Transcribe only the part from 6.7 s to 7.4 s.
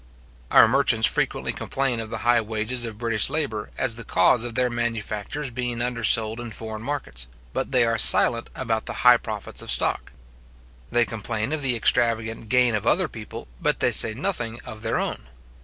markets;